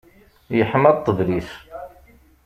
Yeḥma 0.57 0.91
ṭṭbel-is. 0.97 1.49